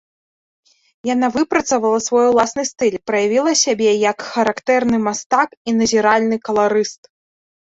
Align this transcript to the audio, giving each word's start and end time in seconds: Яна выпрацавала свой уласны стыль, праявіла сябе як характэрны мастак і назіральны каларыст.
Яна 1.09 1.27
выпрацавала 1.35 1.99
свой 2.05 2.25
уласны 2.31 2.63
стыль, 2.69 2.97
праявіла 3.09 3.53
сябе 3.65 3.89
як 4.09 4.17
характэрны 4.31 4.97
мастак 5.07 5.49
і 5.69 5.77
назіральны 5.79 6.35
каларыст. 6.51 7.01